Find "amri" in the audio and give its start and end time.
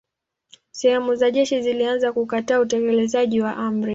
3.57-3.89